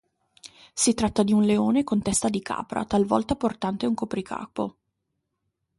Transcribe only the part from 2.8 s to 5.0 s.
talvolta portante un copricapo.